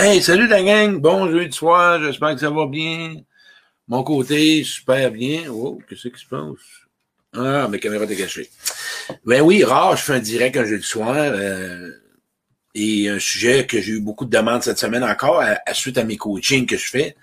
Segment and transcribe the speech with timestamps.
[0.00, 3.16] Hey, salut la gang, bon jeudi soir, j'espère que ça va bien.
[3.88, 5.50] Mon côté, super bien.
[5.50, 6.86] Oh, qu'est-ce qui se passe?
[7.32, 8.48] Ah, ma caméra est cachée.
[9.26, 11.16] Ben oui, rare, je fais un direct un jeudi soir.
[11.16, 11.90] Euh,
[12.76, 16.04] et un sujet que j'ai eu beaucoup de demandes cette semaine encore, à, suite à
[16.04, 17.16] mes coachings que je fais.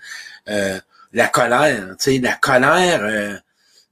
[0.48, 0.78] Euh,
[1.14, 3.38] la colère, tu sais, la colère, euh,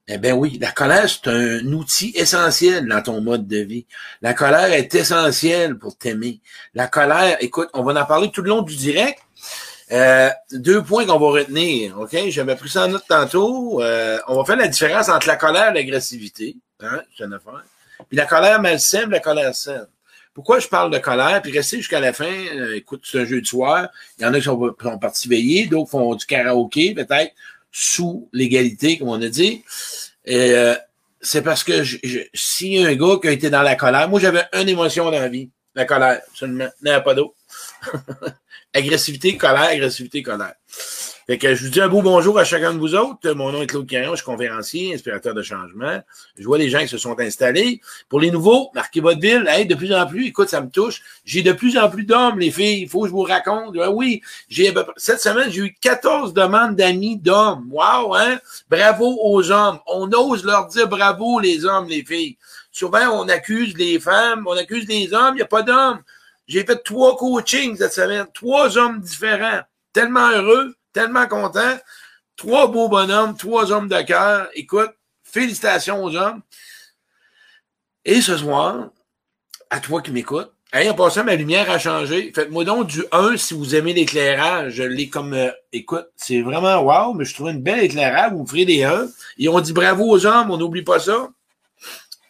[0.07, 3.87] eh bien oui, la colère, c'est un outil essentiel dans ton mode de vie.
[4.21, 6.41] La colère est essentielle pour t'aimer.
[6.74, 9.21] La colère, écoute, on va en parler tout le long du direct.
[9.93, 12.16] Euh, deux points qu'on va retenir, OK?
[12.29, 13.83] J'avais pris ça en note tantôt.
[13.83, 16.57] Euh, on va faire la différence entre la colère et l'agressivité.
[16.80, 17.01] Hein?
[17.16, 17.65] C'est une affaire.
[18.09, 19.87] Puis la colère malsaine la colère saine.
[20.35, 21.41] Pourquoi je parle de colère?
[21.41, 23.89] Puis rester jusqu'à la fin, euh, écoute, c'est un jeu de soir.
[24.18, 27.33] Il y en a qui sont, sont partis veiller, d'autres font du karaoké, peut-être
[27.77, 29.65] sous l'égalité, comme on a dit.
[30.29, 30.77] Euh,
[31.21, 34.21] c'est parce que je, je, a un gars qui a été dans la colère, moi
[34.21, 37.35] j'avais une émotion dans la vie, la colère, seulement, n'a pas d'autre.
[38.75, 40.55] agressivité, colère, agressivité, colère.
[41.27, 43.30] Fait que je vous dis un beau bonjour à chacun de vous autres.
[43.30, 46.03] Mon nom est Claude Caron, je suis conférencier, inspirateur de changement.
[46.39, 47.80] Je vois les gens qui se sont installés.
[48.11, 49.47] Pour les nouveaux, marquez votre ville.
[49.49, 51.01] Hey, de plus en plus, écoute, ça me touche.
[51.25, 52.83] J'ai de plus en plus d'hommes, les filles.
[52.83, 53.75] Il faut que je vous raconte.
[53.75, 57.69] Ben oui, j'ai cette semaine, j'ai eu 14 demandes d'amis d'hommes.
[57.71, 58.39] Wow, hein?
[58.69, 59.79] Bravo aux hommes.
[59.87, 62.37] On ose leur dire bravo, les hommes, les filles.
[62.71, 66.03] Souvent, on accuse les femmes, on accuse les hommes, il n'y a pas d'hommes.
[66.47, 69.62] J'ai fait trois coachings cette semaine, trois hommes différents.
[69.92, 71.77] Tellement heureux tellement content.
[72.37, 74.49] Trois beaux bonhommes, trois hommes de cœur.
[74.54, 74.91] Écoute,
[75.22, 76.41] félicitations aux hommes.
[78.06, 78.91] Et ce soir,
[79.69, 82.33] à toi qui m'écoutes, hey, en passant, ma lumière a changé.
[82.34, 84.75] Faites-moi donc du 1 si vous aimez l'éclairage.
[84.75, 88.33] Je l'ai comme, euh, écoute, c'est vraiment wow, mais je trouve une belle éclairage.
[88.33, 89.06] Vous me ferez des 1.
[89.38, 91.28] Et on dit bravo aux hommes, on n'oublie pas ça.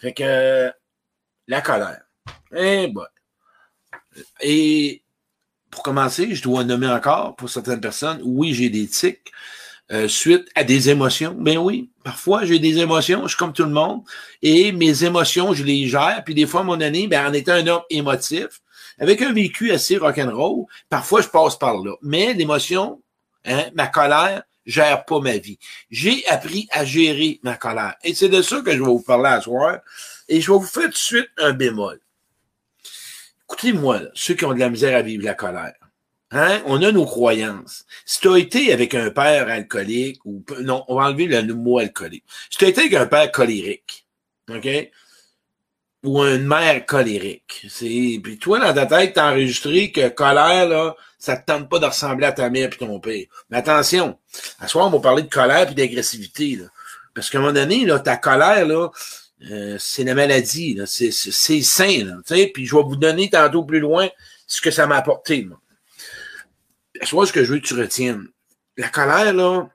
[0.00, 0.70] Fait que,
[1.47, 2.03] la colère.
[2.54, 3.04] Eh bon.
[4.41, 5.02] Et
[5.70, 9.32] pour commencer, je dois nommer encore pour certaines personnes, oui, j'ai des tics
[9.92, 11.36] euh, suite à des émotions.
[11.38, 14.03] Ben oui, parfois j'ai des émotions, je suis comme tout le monde,
[14.41, 16.22] et mes émotions, je les gère.
[16.24, 18.60] Puis des fois, mon année, ben, en étant un homme émotif,
[18.98, 21.92] avec un vécu assez rock'n'roll, parfois je passe par là.
[22.03, 23.03] Mais l'émotion,
[23.44, 25.58] hein, ma colère, gère pas ma vie.
[25.91, 27.94] J'ai appris à gérer ma colère.
[28.03, 29.78] Et c'est de ça que je vais vous parler à soir.
[30.28, 32.00] Et je vais vous faire tout de suite un bémol.
[33.54, 35.75] Écoutez-moi, ceux qui ont de la misère à vivre la colère.
[36.32, 36.60] Hein?
[36.66, 37.84] On a nos croyances.
[38.04, 41.78] Si tu as été avec un père alcoolique, ou non, on va enlever le mot
[41.78, 42.25] alcoolique.
[42.50, 44.06] Si tu as été avec un père colérique,
[44.50, 44.69] OK?
[46.03, 47.65] Ou une mère colérique.
[47.70, 48.19] C'est.
[48.22, 51.86] Puis toi, dans ta tête, t'as enregistré que colère, là, ça te tente pas de
[51.86, 53.26] ressembler à ta mère et ton père.
[53.50, 54.19] Mais attention,
[54.59, 56.59] à ce soir, on va parler de colère et d'agressivité.
[57.15, 58.91] Parce qu'à un moment donné, là, ta colère, là,
[59.50, 61.11] euh, c'est la maladie, c'est
[61.62, 62.05] sain.
[62.05, 62.17] Là,
[62.53, 64.09] puis je vais vous donner tantôt plus loin
[64.47, 65.47] ce que ça m'a apporté.
[67.03, 68.28] Soit ce que je veux que tu retiennes.
[68.77, 69.69] La colère, là,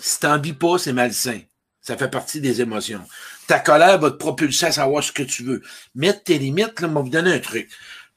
[0.00, 1.40] si t'en vis pas, c'est malsain.
[1.80, 3.04] Ça fait partie des émotions.
[3.48, 5.62] Ta colère va te propulser à savoir ce que tu veux.
[5.94, 7.68] Mettre tes limites, là, moi, vous donner un truc.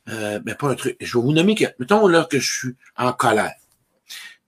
[0.10, 0.98] Euh, mais pas un truc.
[1.00, 3.56] Je vais vous nommer que, mettons là que je suis en colère.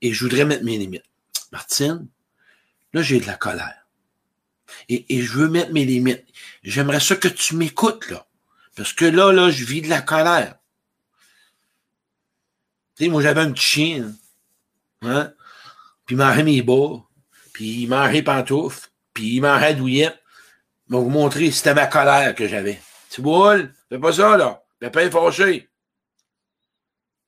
[0.00, 1.02] Et je voudrais mettre mes limites.
[1.50, 2.06] Martine,
[2.92, 3.77] là, j'ai de la colère
[4.88, 6.24] et, je veux mettre mes limites.
[6.62, 8.26] J'aimerais ça que tu m'écoutes, là.
[8.76, 10.54] Parce que là, là, je vis de la colère.
[12.96, 14.12] Tu sais, moi, j'avais un petit chien,
[15.02, 15.32] hein?
[16.06, 17.04] Puis il m'en mes bas,
[17.52, 20.22] puis il m'en pantoufles, puis il m'en douillette.
[20.88, 22.80] Je vais vous montrer, c'était ma colère que j'avais.
[23.10, 23.58] Tu vois,
[23.88, 24.62] fais pas ça, là.
[24.80, 25.68] Papa est fâché.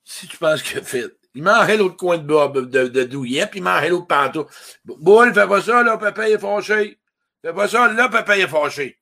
[0.04, 1.16] Si tu penses que fait.
[1.34, 4.52] Il m'en l'autre coin de, de, de, douillette, puis il m'en l'autre pantoufle.
[4.84, 6.99] Boule, fais pas ça, là, papa est fâché.
[7.42, 8.98] Fais pas ça, là, papa est fâché.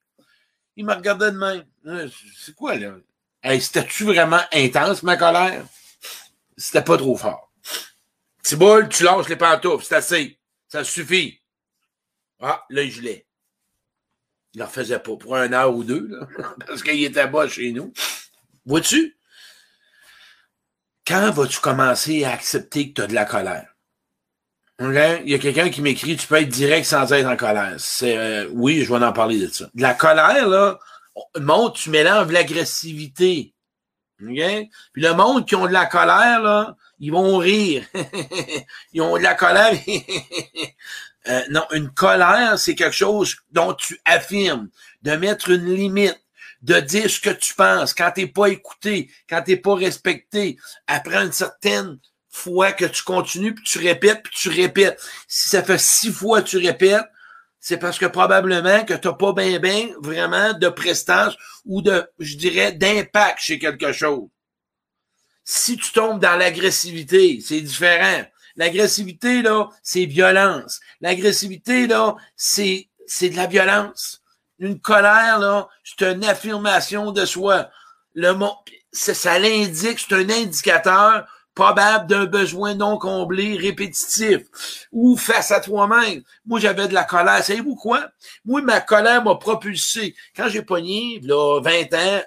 [0.76, 1.64] Il me regardait de même.
[1.86, 2.94] Euh, c'est quoi, là?
[3.42, 5.64] C'était-tu vraiment intense, ma colère?
[6.56, 7.52] C'était pas trop fort.
[8.42, 10.38] Tiboule, tu lâches les pantoufles, c'est assez.
[10.68, 11.40] Ça suffit.
[12.40, 13.26] Ah, là, il gelait.
[14.54, 16.28] Il en faisait pas pour un heure ou deux, là,
[16.66, 17.92] parce qu'il était bas chez nous.
[18.64, 19.16] Vois-tu?
[21.06, 23.74] Quand vas-tu commencer à accepter que tu as de la colère?
[24.80, 27.74] Il y a quelqu'un qui m'écrit, tu peux être direct sans être en colère.
[27.78, 29.68] C'est euh, oui, je vais en parler de ça.
[29.74, 30.78] De la colère, là,
[31.40, 33.54] monde, tu mélanges l'agressivité.
[34.22, 34.70] Okay?
[34.92, 37.84] Puis le monde qui ont de la colère, là, ils vont rire.
[38.92, 39.72] ils ont de la colère.
[41.28, 44.68] euh, non, une colère, c'est quelque chose dont tu affirmes,
[45.02, 46.20] de mettre une limite,
[46.62, 51.16] de dire ce que tu penses, quand t'es pas écouté, quand t'es pas respecté, après
[51.24, 51.98] une certaine
[52.38, 55.00] fois que tu continues, puis tu répètes, puis tu répètes.
[55.26, 57.06] Si ça fait six fois que tu répètes,
[57.60, 61.36] c'est parce que probablement que tu n'as pas bien bien vraiment de prestage
[61.66, 64.28] ou de, je dirais, d'impact chez quelque chose.
[65.44, 68.24] Si tu tombes dans l'agressivité, c'est différent.
[68.56, 70.80] L'agressivité, là, c'est violence.
[71.00, 74.22] L'agressivité, là, c'est, c'est de la violence.
[74.58, 77.70] Une colère, là, c'est une affirmation de soi.
[78.14, 78.52] Le mot,
[78.92, 81.26] ça l'indique, c'est un indicateur
[81.58, 84.42] probable d'un besoin non comblé, répétitif,
[84.92, 86.22] ou face à toi-même.
[86.46, 87.42] Moi, j'avais de la colère.
[87.42, 88.10] Savez-vous quoi?
[88.44, 90.14] Moi, ma colère m'a propulsé.
[90.36, 92.22] Quand j'ai pogné, là, 20 ans,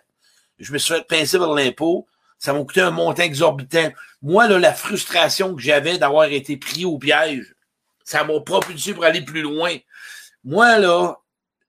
[0.59, 2.07] je me suis fait pincer vers l'impôt.
[2.39, 3.89] Ça m'a coûté un montant exorbitant.
[4.21, 7.55] Moi, là, la frustration que j'avais d'avoir été pris au piège,
[8.03, 9.77] ça m'a propulsé pour aller plus loin.
[10.43, 11.15] Moi, là,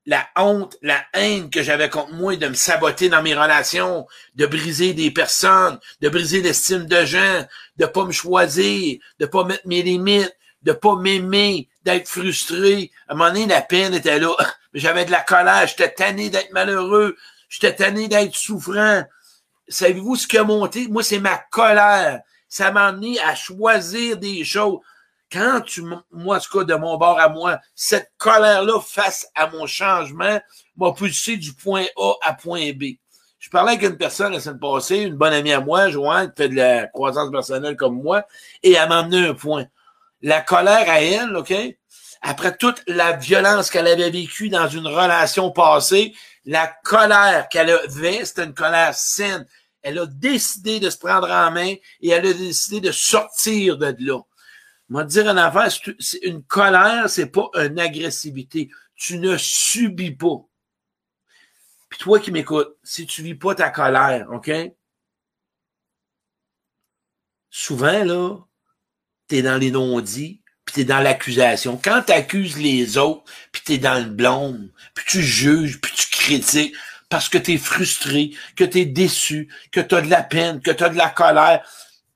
[0.07, 4.47] la honte, la haine que j'avais contre moi de me saboter dans mes relations, de
[4.47, 7.47] briser des personnes, de briser l'estime de gens,
[7.77, 12.91] de pas me choisir, de pas mettre mes limites, de pas m'aimer, d'être frustré.
[13.09, 14.35] À un moment donné, la peine était là.
[14.75, 17.17] J'avais de la colère, j'étais tanné d'être malheureux,
[17.49, 19.05] j'étais tanné d'être souffrant.
[19.69, 20.89] Savez-vous ce qui a monté?
[20.89, 22.21] Moi, c'est ma colère.
[22.49, 24.81] Ça m'a amené à choisir des choses
[25.33, 29.49] quand tu, moi, en tout cas, de mon bord à moi, cette colère-là face à
[29.49, 30.39] mon changement
[30.77, 32.97] m'a poussé du point A à point B.
[33.39, 36.43] Je parlais avec une personne la semaine passée, une bonne amie à moi, Joanne, qui
[36.43, 38.25] fait de la croissance personnelle comme moi,
[38.63, 39.67] et elle m'a amené un point.
[40.21, 41.53] La colère à elle, OK?
[42.21, 46.15] Après toute la violence qu'elle avait vécue dans une relation passée,
[46.45, 49.45] la colère qu'elle avait, c'était une colère saine.
[49.83, 53.97] Elle a décidé de se prendre en main et elle a décidé de sortir de
[53.99, 54.21] là.
[54.89, 58.71] Moi, dire une affaire, c'est une colère, c'est pas une agressivité.
[58.95, 60.45] Tu ne subis pas.
[61.89, 64.51] Puis toi qui m'écoutes, si tu vis pas ta colère, OK?
[67.51, 68.39] Souvent, là,
[69.29, 71.81] tu dans les non-dits, puis tu dans l'accusation.
[71.83, 76.09] Quand tu accuses les autres, puis tu dans le blâme, puis tu juges, puis tu
[76.11, 76.75] critiques,
[77.09, 80.63] parce que tu es frustré, que tu es déçu, que tu as de la peine,
[80.63, 81.63] que tu as de la colère,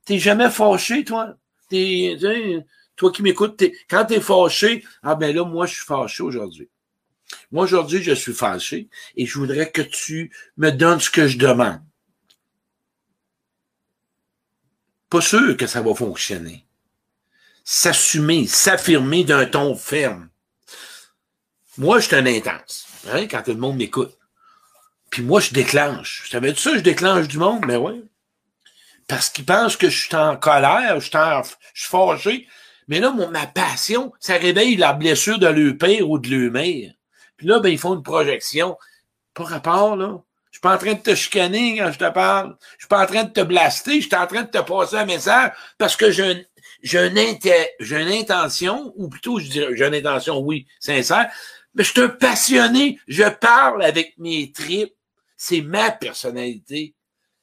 [0.07, 1.37] t'es jamais fâché, toi
[1.69, 6.69] toi qui m'écoutes, quand tu es fâché, ah ben là, moi, je suis fâché aujourd'hui.
[7.51, 11.39] Moi, aujourd'hui, je suis fâché et je voudrais que tu me donnes ce que je
[11.39, 11.81] demande.
[15.11, 16.65] Pas sûr que ça va fonctionner.
[17.65, 20.29] S'assumer, s'affirmer d'un ton ferme.
[21.79, 24.17] Moi, je suis un intense, hein, quand tout le monde m'écoute.
[25.11, 26.29] Puis moi, je déclenche.
[26.31, 27.61] Ça veut dire ça, je déclenche du monde?
[27.67, 28.05] Mais ben oui
[29.07, 32.49] parce qu'ils pensent que je suis en colère, je suis, en, je suis fâché.
[32.89, 36.53] Mais là, mon, ma passion, ça réveille la blessure de leur père ou de leur
[36.53, 36.93] mère.
[37.37, 38.77] Puis là, ben, ils font une projection.
[39.35, 40.23] Pas rapport, là.
[40.51, 42.57] Je suis pas en train de te chicaner quand je te parle.
[42.79, 44.01] Je suis pas en train de te blaster.
[44.01, 46.47] Je suis en train de te passer un message parce que j'ai
[46.83, 51.31] j'ai une intention, ou plutôt, je dirais, j'ai une intention, oui, sincère,
[51.75, 52.99] mais je suis un passionné.
[53.07, 54.95] Je parle avec mes tripes.
[55.37, 56.95] C'est ma personnalité.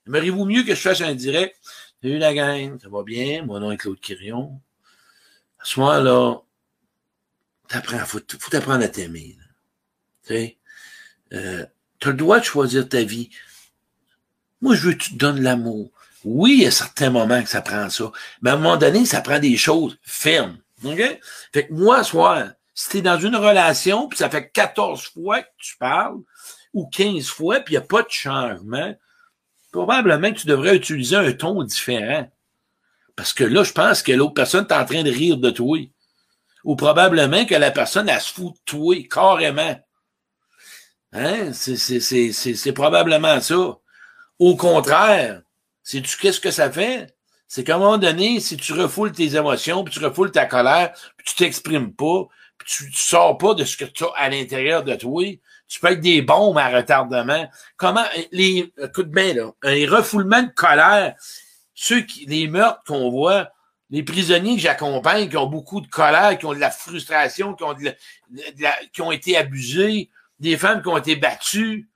[0.07, 1.55] Aimeriez-vous mieux que je fasse un direct?
[2.01, 3.45] Salut la gang, ça va bien?
[3.45, 4.59] Mon nom est Claude Quirion.
[5.59, 6.39] À ce moment-là,
[7.69, 9.37] t'apprends, faut, faut t'apprendre à t'aimer.
[10.27, 10.57] Tu
[11.33, 11.65] euh,
[12.01, 13.29] as le droit de choisir ta vie.
[14.61, 15.91] Moi, je veux que tu te donnes l'amour.
[16.25, 18.11] Oui, il y a certains moments que ça prend ça.
[18.41, 20.57] Mais à un moment donné, ça prend des choses fermes.
[20.83, 21.19] OK?
[21.53, 25.49] Fait que moi, soir, si t'es dans une relation, puis ça fait 14 fois que
[25.57, 26.19] tu parles,
[26.73, 28.95] ou 15 fois, puis il n'y a pas de changement,
[29.73, 32.31] probablement que tu devrais utiliser un ton différent.
[33.17, 35.79] Parce que là, je pense que l'autre personne est en train de rire de toi.
[36.63, 39.75] Ou probablement que la personne, elle se fout de toi, carrément.
[41.11, 41.51] Hein?
[41.53, 43.77] C'est probablement ça.
[44.39, 45.41] Au contraire,
[45.83, 47.13] sais-tu qu'est-ce que ça fait?
[47.47, 50.93] C'est qu'à un moment donné, si tu refoules tes émotions, puis tu refoules ta colère,
[51.17, 52.27] puis tu t'exprimes pas,
[52.57, 55.23] puis tu, tu sors pas de ce que tu as à l'intérieur de toi,
[55.73, 57.49] tu peux être des bombes à retardement.
[57.77, 61.15] Comment, les, écoute bien, là, les refoulements de colère,
[61.73, 63.49] ceux qui, les meurtres qu'on voit,
[63.89, 67.63] les prisonniers que j'accompagne, qui ont beaucoup de colère, qui ont de la frustration, qui
[67.63, 67.91] ont, de
[68.93, 71.89] qui ont été abusés, des femmes qui ont été battues,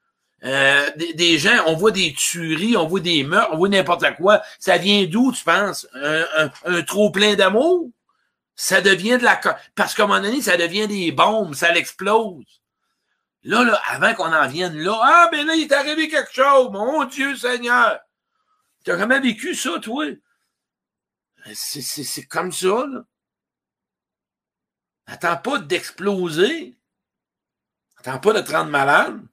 [0.44, 4.42] euh, des, gens, on voit des tueries, on voit des meurtres, on voit n'importe quoi.
[4.58, 5.88] Ça vient d'où, tu penses?
[5.94, 7.92] Un, un trop plein d'amour?
[8.56, 9.40] Ça devient de la...
[9.76, 12.44] Parce qu'à un moment donné, ça devient des bombes, ça l'explose.
[13.48, 16.70] Là, là, avant qu'on en vienne là, ah, ben là, il est arrivé quelque chose,
[16.70, 17.98] mon Dieu Seigneur.
[18.84, 20.06] Tu as jamais vécu ça, toi?
[21.54, 23.04] C'est comme ça, là.
[25.06, 26.78] Attends pas d'exploser.
[27.96, 29.26] Attends pas de te rendre malade.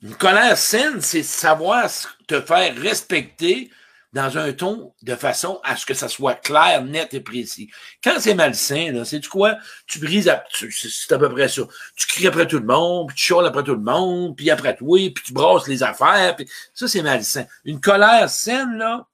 [0.00, 1.88] Une colère saine, c'est savoir
[2.26, 3.70] te faire respecter
[4.12, 7.70] dans un ton de façon à ce que ça soit clair, net et précis.
[8.04, 9.56] Quand c'est malsain, c'est du quoi?
[9.86, 11.62] Tu brises, c'est à peu près ça.
[11.96, 14.76] Tu cries après tout le monde, puis tu chiales après tout le monde, puis après
[14.76, 17.46] toi, puis tu brasses les affaires, puis ça, c'est malsain.
[17.64, 19.06] Une colère saine, là,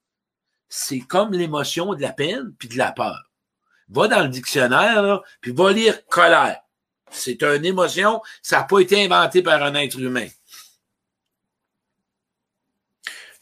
[0.69, 3.31] c'est comme l'émotion de la peine puis de la peur.
[3.89, 6.61] Va dans le dictionnaire, là, puis va lire colère.
[7.11, 10.29] C'est une émotion, ça n'a pas été inventé par un être humain.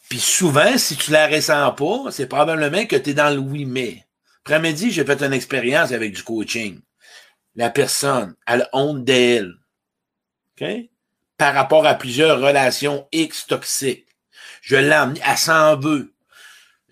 [0.08, 4.04] Puis souvent, si tu la ressens pas, c'est probablement que tu es dans le oui-mais.
[4.44, 6.80] Après-midi, j'ai fait une expérience avec du coaching.
[7.56, 9.54] La personne, elle a honte d'elle.
[10.60, 10.68] OK?
[11.36, 14.06] Par rapport à plusieurs relations X toxiques.
[14.62, 16.12] Je l'ai amenée, elle s'en veut.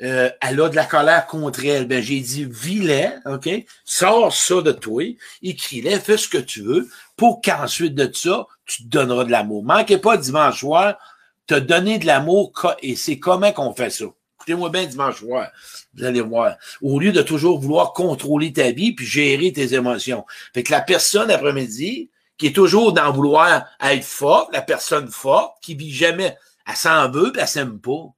[0.02, 1.87] Euh, elle a de la colère contre elle.
[1.87, 3.49] Ben, j'ai dit, vis-les, OK?
[3.85, 5.04] Sors ça de toi,
[5.42, 9.62] écris-les, fais ce que tu veux, pour qu'ensuite de ça, tu te donneras de l'amour.
[9.64, 10.97] Manquez pas dimanche soir,
[11.46, 14.06] te donner de l'amour, et c'est comment qu'on fait ça?
[14.36, 15.50] Écoutez-moi bien dimanche soir,
[15.94, 16.56] vous allez voir.
[16.82, 20.26] Au lieu de toujours vouloir contrôler ta vie puis gérer tes émotions.
[20.52, 25.56] Fait que la personne après-midi, qui est toujours dans vouloir être forte, la personne forte,
[25.62, 26.36] qui vit jamais,
[26.66, 28.12] elle s'en veut, puis elle s'aime pas.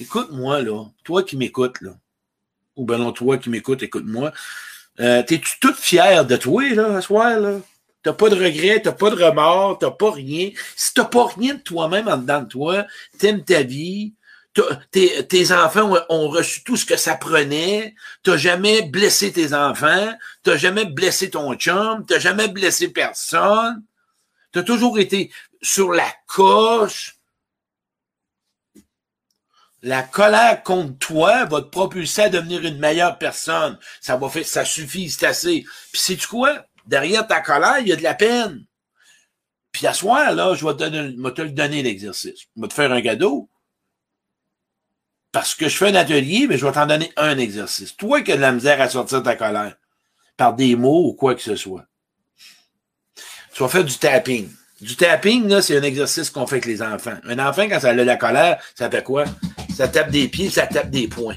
[0.00, 0.84] Écoute-moi, là.
[1.04, 1.90] Toi qui m'écoutes, là.
[2.76, 4.32] Ou ben non, toi qui m'écoutes, écoute-moi.
[5.00, 7.58] Euh, T'es-tu toute fière de toi, là, ce soir, là?
[8.02, 10.50] T'as pas de regrets, t'as pas de remords, t'as pas rien.
[10.76, 12.86] Si t'as pas rien de toi-même en dedans de toi,
[13.18, 14.14] t'aimes ta vie,
[14.90, 20.12] tes, tes, enfants ont, reçu tout ce que ça prenait, t'as jamais blessé tes enfants,
[20.42, 23.82] t'as jamais blessé ton chum, t'as jamais blessé personne,
[24.52, 25.30] t'as toujours été
[25.62, 27.18] sur la coche,
[29.82, 33.78] la colère contre toi va te propulser à devenir une meilleure personne.
[34.00, 35.64] Ça va faire, ça suffit, c'est assez.
[35.92, 36.64] Puis c'est quoi?
[36.88, 38.64] Derrière ta colère, il y a de la peine.
[39.72, 42.40] Puis à soir, là, je vais te, donner, le donner l'exercice.
[42.56, 43.50] Je vais te faire un cadeau.
[45.30, 47.94] Parce que je fais un atelier, mais je vais t'en donner un exercice.
[47.94, 49.76] Toi qui as de la misère à sortir ta colère,
[50.38, 51.84] par des mots ou quoi que ce soit.
[53.52, 54.48] Tu vas faire du tapping.
[54.80, 57.18] Du tapping, là, c'est un exercice qu'on fait avec les enfants.
[57.24, 59.26] Un enfant, quand ça a de la colère, ça fait quoi?
[59.76, 61.36] Ça tape des pieds, ça tape des poings.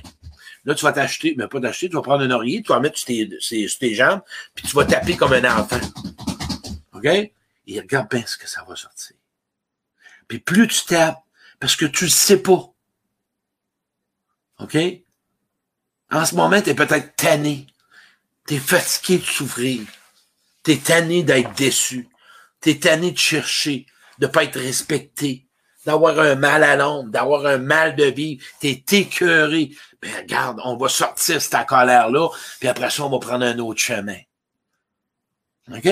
[0.66, 2.98] Là, tu vas t'acheter, mais pas t'acheter, tu vas prendre un oreiller, tu vas mettre
[2.98, 4.22] sur tes, sur tes jambes,
[4.54, 5.80] puis tu vas taper comme un enfant.
[6.94, 7.06] OK?
[7.06, 9.16] Et regarde bien ce que ça va sortir.
[10.28, 11.20] Puis plus tu tapes,
[11.60, 12.72] parce que tu ne sais pas.
[14.60, 14.78] OK?
[16.12, 17.68] En ce moment, tu es peut-être tanné.
[18.48, 19.82] Tu es fatigué de souffrir.
[20.64, 22.10] Tu es tanné d'être déçu.
[22.60, 23.88] T'es tanné de chercher,
[24.20, 25.48] de pas être respecté,
[25.86, 28.44] d'avoir un mal à l'ombre, d'avoir un mal de vivre.
[28.60, 29.72] T'es écœuré.
[30.02, 33.80] Ben, regarde, on va sortir cette colère-là, puis après ça, on va prendre un autre
[33.80, 34.18] chemin.
[35.72, 35.90] OK?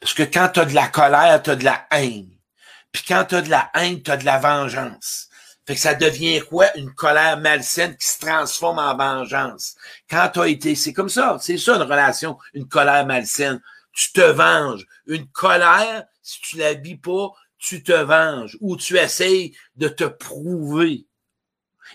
[0.00, 2.28] Parce que quand t'as de la colère, t'as de la haine.
[2.90, 5.28] Puis quand t'as de la haine, t'as de la vengeance.
[5.66, 6.76] Fait que ça devient quoi?
[6.76, 9.76] Une colère malsaine qui se transforme en vengeance.
[10.10, 13.60] Quand t'as été, c'est comme ça, c'est ça une relation, une colère malsaine
[13.92, 14.86] tu te venges.
[15.06, 17.30] Une colère, si tu la vis pas,
[17.62, 21.06] tu te venges ou tu essayes de te prouver.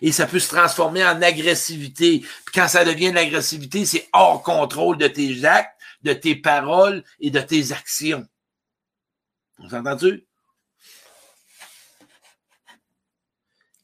[0.01, 2.19] Et ça peut se transformer en agressivité.
[2.19, 7.03] Puis quand ça devient de l'agressivité, c'est hors contrôle de tes actes, de tes paroles
[7.19, 8.25] et de tes actions.
[9.59, 10.25] On s'entend-tu?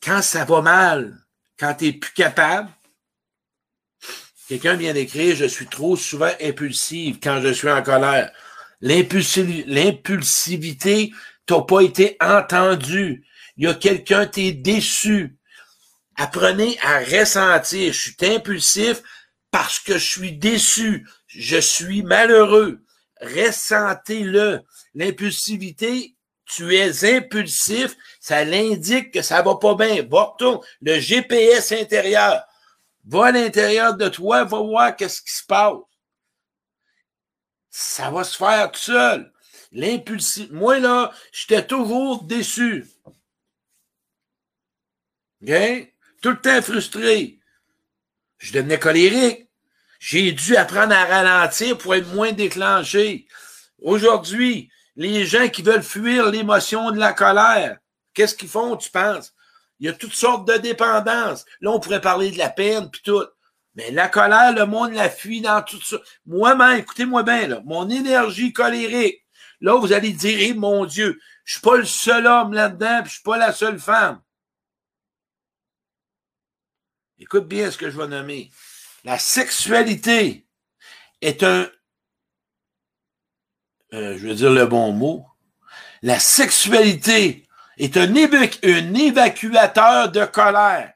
[0.01, 1.17] Quand ça va mal,
[1.59, 2.69] quand tu n'es plus capable,
[4.49, 8.29] Quelqu'un vient d'écrire, je suis trop souvent impulsive quand je suis en colère.
[8.81, 11.13] L'impulsivité,
[11.45, 13.25] t'as pas été entendu.
[13.57, 15.37] Il y a quelqu'un, t'es déçu.
[16.15, 17.93] Apprenez à ressentir.
[17.93, 19.01] Je suis impulsif
[19.51, 21.07] parce que je suis déçu.
[21.27, 22.83] Je suis malheureux.
[23.21, 24.61] Ressentez-le.
[24.95, 30.03] L'impulsivité, tu es impulsif, ça l'indique que ça va pas bien.
[30.03, 30.35] Va
[30.81, 32.43] le GPS intérieur.
[33.05, 35.73] Va à l'intérieur de toi, va voir qu'est-ce qui se passe.
[37.69, 39.32] Ça va se faire tout seul.
[39.73, 40.49] L'impulsif.
[40.51, 42.85] Moi, là, j'étais toujours déçu.
[45.41, 45.51] OK?
[46.21, 47.39] Tout le temps frustré.
[48.37, 49.49] Je devenais colérique.
[49.99, 53.27] J'ai dû apprendre à ralentir pour être moins déclenché.
[53.81, 57.79] Aujourd'hui, les gens qui veulent fuir l'émotion de la colère,
[58.13, 59.33] qu'est-ce qu'ils font, tu penses?
[59.79, 61.45] Il y a toutes sortes de dépendances.
[61.61, 63.25] Là, on pourrait parler de la peine puis tout.
[63.75, 65.97] Mais la colère, le monde la fuit dans tout ça.
[66.25, 69.22] Moi-même, écoutez-moi bien, là, mon énergie colérique.
[69.63, 73.09] Là, vous allez dire, eh, mon Dieu, je suis pas le seul homme là-dedans, puis
[73.09, 74.21] je suis pas la seule femme.
[77.17, 78.51] Écoute bien ce que je vais nommer.
[79.05, 80.45] La sexualité
[81.21, 81.71] est un,
[83.93, 85.25] euh, je veux dire le bon mot.
[86.01, 90.93] La sexualité est un, évacuateur de colère.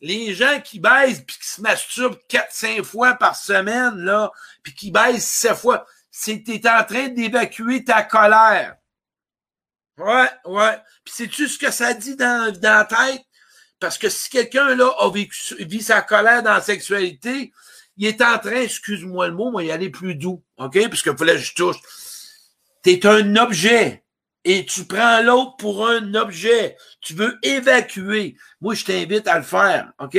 [0.00, 4.30] Les gens qui baissent puis qui se masturbent 4-5 fois par semaine, là,
[4.62, 5.84] puis qui baissent 7 fois,
[6.18, 8.76] c'est que tu es en train d'évacuer ta colère.
[9.98, 10.78] Ouais, ouais.
[11.04, 13.22] Puis sais-tu ce que ça dit dans, dans la tête?
[13.78, 17.52] Parce que si quelqu'un, là, a vécu, vit sa colère dans la sexualité,
[17.98, 20.42] il est en train, excuse-moi le mot, moi, y aller plus doux.
[20.56, 20.88] OK?
[20.88, 21.76] Parce que que je touche.
[22.82, 24.02] T'es un objet.
[24.42, 26.78] Et tu prends l'autre pour un objet.
[27.02, 28.38] Tu veux évacuer.
[28.62, 29.92] Moi, je t'invite à le faire.
[29.98, 30.18] OK?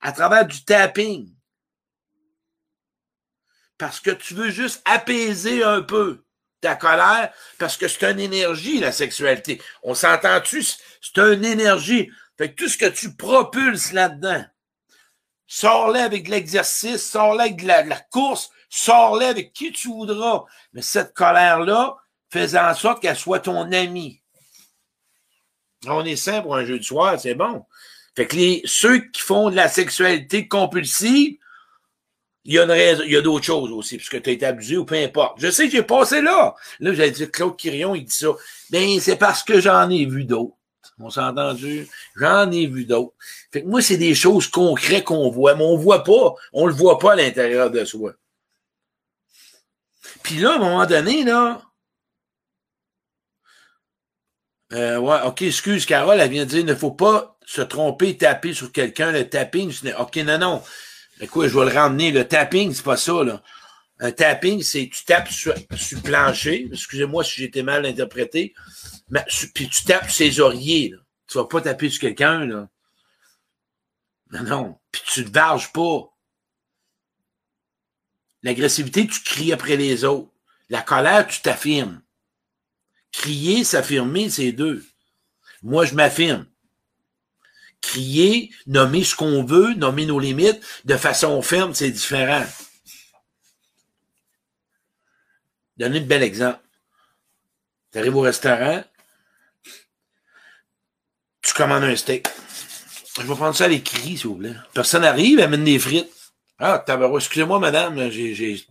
[0.00, 1.35] À travers du tapping.
[3.78, 6.24] Parce que tu veux juste apaiser un peu
[6.60, 9.60] ta colère, parce que c'est une énergie, la sexualité.
[9.82, 10.62] On s'entend-tu?
[10.62, 12.10] C'est une énergie.
[12.38, 14.44] Fait que tout ce que tu propulses là-dedans,
[15.46, 20.44] sors-le avec de l'exercice, sors-le avec de la, course, sors-le avec qui tu voudras.
[20.72, 21.96] Mais cette colère-là,
[22.30, 24.22] fais en sorte qu'elle soit ton ami.
[25.86, 27.64] On est simple pour un jeu de soir, c'est bon.
[28.16, 31.36] Fait que ceux qui font de la sexualité compulsive,
[32.46, 35.40] il y a, d'autres choses aussi, puisque tu as été abusé ou peu importe.
[35.40, 36.54] Je sais que j'ai passé là.
[36.78, 38.28] Là, j'allais dire Claude Quirion, il dit ça.
[38.70, 40.54] Ben, c'est parce que j'en ai vu d'autres.
[41.00, 41.88] On s'est entendu?
[42.14, 43.14] J'en ai vu d'autres.
[43.52, 46.34] Fait que moi, c'est des choses concrètes qu'on voit, mais on voit pas.
[46.52, 48.12] On le voit pas à l'intérieur de soi.
[50.22, 51.60] Puis là, à un moment donné, là,
[54.72, 58.16] euh, ouais, OK, excuse, Carole, elle vient de dire, il ne faut pas se tromper
[58.16, 59.10] taper sur quelqu'un.
[59.10, 60.62] Le tapping, OK, non, non.
[61.30, 62.10] Quoi, je vais le ramener.
[62.12, 63.42] Le tapping, c'est pas ça, là.
[63.98, 66.68] Un tapping, c'est tu tapes sur, sur le plancher.
[66.70, 68.54] Excusez-moi si j'ai été mal interprété.
[69.08, 70.90] Mais, puis tu tapes ses oreillers.
[70.90, 70.98] Là.
[71.26, 72.44] Tu vas pas taper sur quelqu'un.
[72.44, 72.68] là.
[74.32, 74.78] Non, non.
[74.92, 76.12] Puis tu te varges pas.
[78.42, 80.30] L'agressivité, tu cries après les autres.
[80.68, 82.02] La colère, tu t'affirmes.
[83.12, 84.84] Crier, s'affirmer, c'est deux.
[85.62, 86.46] Moi, je m'affirme.
[87.86, 92.44] Crier, nommer ce qu'on veut, nommer nos limites, de façon ferme, c'est différent.
[95.76, 96.58] Donner un bel exemple.
[97.92, 98.82] Tu arrives au restaurant,
[101.42, 102.26] tu commandes un steak.
[103.18, 104.56] Je vais prendre ça à l'écrit, s'il vous plaît.
[104.74, 106.10] Personne arrive, amène des frites.
[106.58, 106.84] Ah,
[107.16, 108.66] excusez-moi, madame, j'ai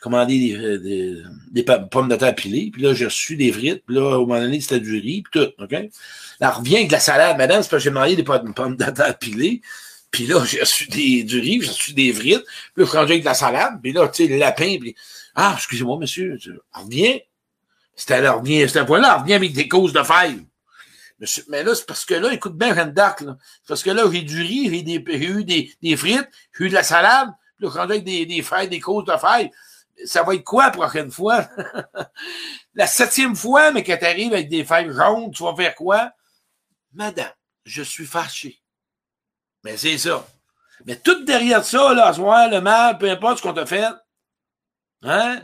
[0.00, 3.96] commandé des, des, des, pommes de terre pilées, puis là, j'ai reçu des frites, puis
[3.96, 5.76] là, au moment donné, c'était du riz, puis tout, OK?
[6.40, 8.84] Là, revient avec de la salade, madame, c'est parce que j'ai demandé des pommes de
[8.90, 9.60] terre pilées,
[10.10, 13.20] puis là, j'ai reçu du riz, j'ai reçu des frites, puis là, je suis avec
[13.20, 14.96] de la salade, puis là, tu sais, le lapin, puis
[15.34, 16.38] ah, excusez-moi, monsieur,
[16.72, 17.20] revient.
[17.94, 20.42] C'était là, revient, c'était point là, revient avec des causes de fèves.
[21.48, 23.36] Mais là, c'est parce que là, écoute bien, Jeanne d'Arc, là.
[23.68, 27.28] Parce que là, j'ai du riz, j'ai, eu des, frites, j'ai eu de la salade,
[27.58, 29.50] puis là, quand avec des, des des causes de fèves,
[30.04, 31.48] ça va être quoi la prochaine fois?
[32.74, 36.12] la septième fois, mais quand t'arrives avec des fèves jaunes, tu vas faire quoi?
[36.92, 37.32] Madame,
[37.64, 38.60] je suis fâché.
[39.64, 40.26] Mais c'est ça.
[40.86, 43.84] Mais tout derrière ça, là, soir, le mal, peu importe ce qu'on t'a fait,
[45.02, 45.42] hein?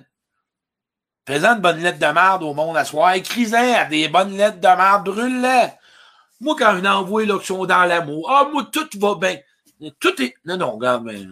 [1.27, 4.66] Faisant une bonne lettre de merde au monde à soir, écris-en des bonnes lettres de
[4.66, 5.69] merde, brûle-les.
[6.40, 9.38] Moi, quand je envoie là, qui sont dans l'amour, ah, moi, tout va bien.
[9.99, 10.35] Tout est.
[10.45, 11.25] Non, non, regarde, mais.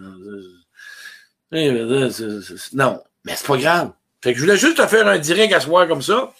[2.73, 3.91] Non, mais c'est pas grave.
[4.23, 6.31] Fait que je voulais juste te faire un direct à soir comme ça.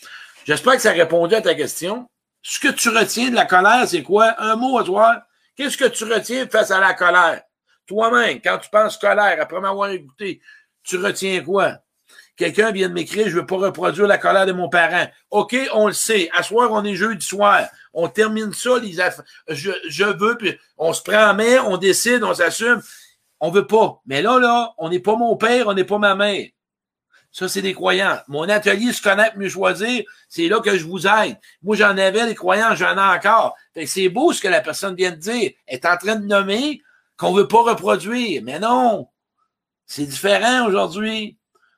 [0.46, 2.08] J'espère que ça a répondu à ta question.
[2.42, 4.36] Ce que tu retiens de la colère, c'est quoi?
[4.38, 5.22] Un mot à soir.
[5.56, 7.42] Qu'est-ce que tu retiens face à la colère?
[7.88, 10.42] Toi-même, quand tu penses colère, après m'avoir écouté,
[10.84, 11.80] tu retiens quoi?
[12.36, 15.08] Quelqu'un vient de m'écrire, je veux pas reproduire la colère de mon parent.
[15.32, 16.30] OK, on le sait.
[16.34, 17.68] À soir, on est jeudi soir.
[17.94, 18.72] On termine ça,
[19.48, 22.82] je veux, puis on se prend en main, on décide, on s'assume.
[23.40, 24.02] On veut pas.
[24.06, 26.48] Mais là, là, on n'est pas mon père, on n'est pas ma mère.
[27.36, 28.18] Ça, c'est des croyants.
[28.30, 31.38] Mon atelier se connaître, mieux choisir, c'est là que je vous aide.
[31.64, 33.58] Moi, j'en avais des croyants, j'en ai encore.
[33.86, 35.52] c'est beau ce que la personne vient de dire.
[35.68, 36.82] Elle est en train de nommer
[37.18, 38.42] qu'on veut pas reproduire.
[38.42, 39.10] Mais non.
[39.86, 41.38] C'est différent aujourd'hui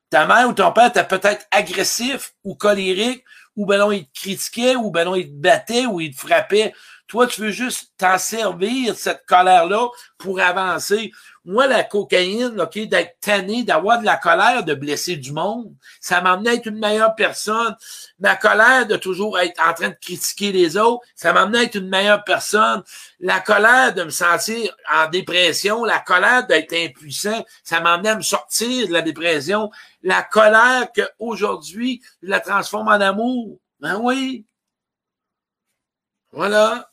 [0.10, 3.24] ta mère ou ton père était peut-être agressif ou colérique,
[3.56, 6.20] ou ben non, il te critiquait, ou ben non, il te battait, ou il te
[6.20, 6.74] frappait.
[7.08, 11.12] Toi, tu veux juste t'en servir, cette colère-là, pour avancer.
[11.46, 16.50] Moi, la cocaïne, d'être tanné, d'avoir de la colère, de blesser du monde, ça m'amenait
[16.50, 17.74] à être une meilleure personne.
[18.20, 21.76] Ma colère de toujours être en train de critiquer les autres, ça m'amenait à être
[21.76, 22.84] une meilleure personne.
[23.22, 28.22] La colère de me sentir en dépression, la colère d'être impuissant, ça m'amenait à me
[28.22, 29.72] sortir de la dépression.
[30.04, 33.58] La colère qu'aujourd'hui, je la transforme en amour.
[33.80, 34.46] Ben oui.
[36.32, 36.89] Voilà.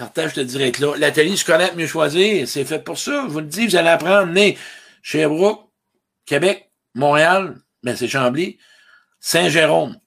[0.00, 0.94] Partage de direct là.
[0.96, 3.26] L'atelier se connaître, mieux choisir, c'est fait pour ça.
[3.28, 4.32] Vous le dis, vous allez apprendre.
[4.32, 4.56] Né
[5.02, 5.68] Sherbrooke,
[6.24, 8.56] Québec, Montréal, mais ben, c'est Chambly,
[9.20, 10.00] Saint-Jérôme.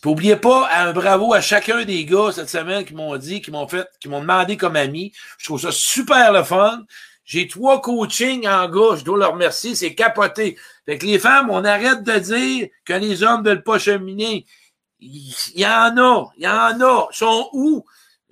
[0.00, 3.50] Puis oubliez pas un bravo à chacun des gars cette semaine qui m'ont dit, qui
[3.50, 5.12] m'ont fait, qui m'ont demandé comme ami.
[5.38, 6.84] Je trouve ça super le fun.
[7.24, 10.56] J'ai trois coachings en gars, je dois leur remercier, c'est capoté.
[10.86, 14.46] Fait que les femmes, on arrête de dire que les hommes ne veulent pas cheminer.
[15.00, 17.08] Il y en a, il y en a.
[17.10, 17.84] Ils sont où?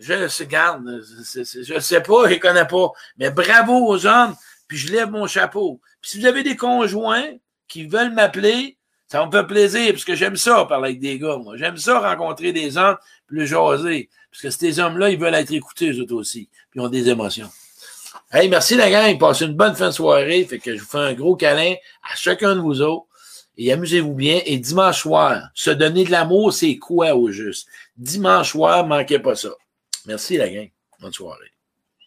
[0.03, 2.91] Je sais, garde, je sais pas, je les connais pas.
[3.19, 4.35] Mais bravo aux hommes,
[4.67, 5.81] puis je lève mon chapeau.
[6.01, 7.37] Puis si vous avez des conjoints
[7.69, 11.37] qui veulent m'appeler, ça me fait plaisir, parce que j'aime ça parler avec des gars,
[11.37, 11.57] moi.
[11.57, 12.97] J'aime ça rencontrer des hommes,
[13.29, 14.11] puis le jaser.
[14.31, 16.49] Parce que ces hommes-là, ils veulent être écoutés, eux aussi.
[16.71, 17.51] Puis ils ont des émotions.
[18.33, 19.19] Hey, merci la gang.
[19.19, 20.45] Passez une bonne fin de soirée.
[20.47, 23.07] Fait que je vous fais un gros câlin à chacun de vous autres.
[23.59, 24.41] Et amusez-vous bien.
[24.47, 27.69] Et dimanche soir, se donner de l'amour, c'est quoi au juste?
[27.99, 29.51] Dimanche soir, manquez pas ça.
[30.07, 30.71] Merci la gang.
[31.01, 31.52] Bonne soirée.